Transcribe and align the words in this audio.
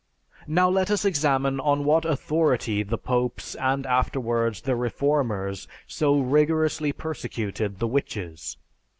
Now 0.47 0.67
let 0.67 0.89
us 0.89 1.05
examine 1.05 1.59
on 1.59 1.85
what 1.85 2.05
authority 2.05 2.81
the 2.81 2.97
popes 2.97 3.53
and 3.53 3.85
afterwards 3.85 4.61
the 4.61 4.75
reformers 4.75 5.67
so 5.85 6.19
rigorously 6.19 6.91
persecuted 6.91 7.77
the 7.77 7.85
"witches." 7.85 8.57